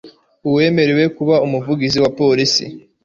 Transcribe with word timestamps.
uwemerewe 0.49 1.05
kuba 1.17 1.35
umuvugizi 1.45 1.97
wa 2.03 2.11
police 2.19 2.63